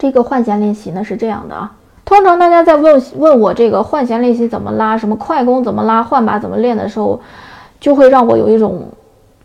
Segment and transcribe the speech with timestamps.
[0.00, 1.72] 这个换弦练习呢是这样的啊，
[2.06, 7.20] 通常大家在问问我这个换弦练习怎么拉，什么快弓怎么拉，换把怎么练的时候，
[7.78, 8.88] 就会让我有一种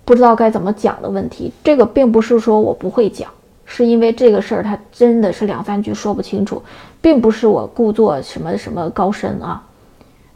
[0.05, 1.51] 不知道该怎么讲的问题。
[1.61, 3.29] 这个并不是说我不会讲，
[3.65, 6.63] 是因为这个事儿它真的是两三句说不清楚，
[7.01, 9.61] 并不是我故作什么什么高深啊，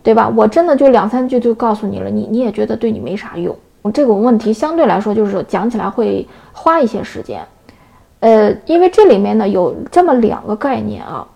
[0.04, 0.28] 对吧？
[0.36, 3.56] 我真的就两三句就告诉你了，你你也觉得对你没啥用。
[3.94, 7.42] 这个问题相对来说就是讲起来会花一些时间。
[8.20, 11.28] 呃，因为这里面呢有这么两个概念啊，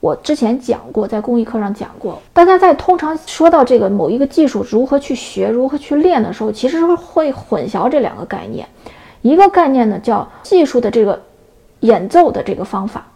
[0.00, 2.20] 我之前讲过，在公益课上讲过。
[2.32, 8.68] 大家在通常说到这个某一个技术如何去学、如何去练的时候，其实会混淆这两个概念。
[9.22, 11.22] 一个概念呢叫技术的这个
[11.80, 13.06] 演奏的这个方法，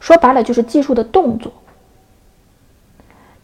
[0.00, 1.52] 说白了就是技术的动作。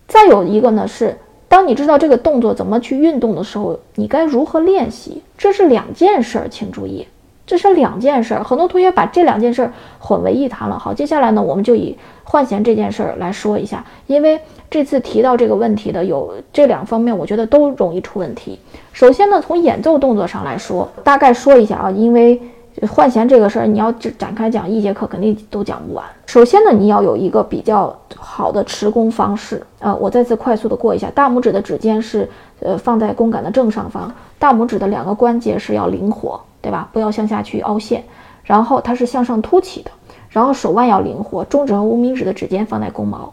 [0.09, 1.17] 再有一个呢是，
[1.49, 7.07] 当你知道这个动作怎么去运动的时候，你该如何练习，这是两件事儿，请注意。
[7.51, 10.79] 这是两件事儿，很多同学把这两件事儿混为一谈了。
[10.79, 18.57] 好，接下来呢，我们就以换弦这件事儿来说一下，因为这次提到这个问题的有这两方面，我觉得都容易出问题。
[18.93, 22.41] 首先呢，从演奏动作上来说，大概说一下啊，因为
[22.89, 26.05] 换弦这个事儿，你要展开讲一节课肯定都讲不完。
[26.27, 32.29] 首先呢，你要有一个比较好的持弓方式啊，我再次快速的过一下，大拇指的指尖是
[32.61, 36.41] 呃放在弓杆的正上方，大拇指的两个关节是要灵活。
[36.61, 36.89] 对吧？
[36.93, 38.05] 不要向下去凹陷，
[38.45, 39.91] 然后它是向上凸起的，
[40.29, 43.33] 然后手腕要灵活，中指和无名指的指尖放在弓毛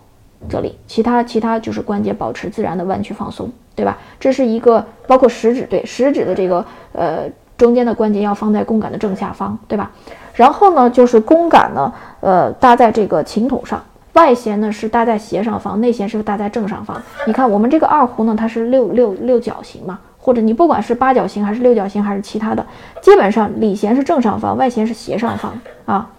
[0.49, 3.97] 这里，其他其他就是关节保持自然的弯曲放松，对吧？
[4.19, 6.63] 这是一个包括食指，对食指的这个
[6.93, 9.91] 呃中间的关节要放在弓杆的正下方，对吧？
[10.33, 11.91] 然后呢，就是弓杆呢，
[12.21, 17.01] 呃搭在这个琴筒上，外弦呢是搭在斜上方，内弦是搭在正上方。
[17.25, 19.99] 你看我们这个二胡呢，它是六六六角形嘛。
[20.27, 22.67] 或者你不管是八角形还是六角形还是其他的，
[23.01, 26.09] 基本上里弦是正上方，外弦是斜上方啊，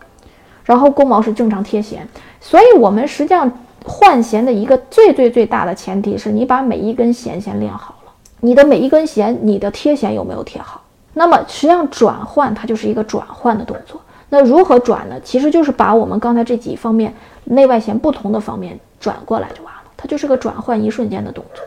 [0.65, 2.09] 然后弓毛是正常贴弦。
[2.41, 3.53] 所以，我们实际上
[3.85, 10.81] 换弦的一个最最最大的前提是你把每一根弦先练好了，你的每一根弦，你的贴弦有没有贴好？
[11.13, 14.01] 那么实际上转换它就是一个转换的动作。
[14.31, 15.17] 那如何转呢？
[15.23, 17.13] 其实就是把我们刚才这几方面
[17.45, 21.63] 内外弦不同的方面转过来就完了，它就是个转换一瞬间的动作。